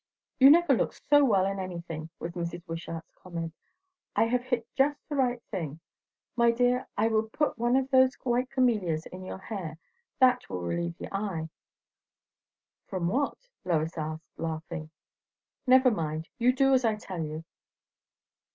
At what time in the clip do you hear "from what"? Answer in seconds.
12.87-13.47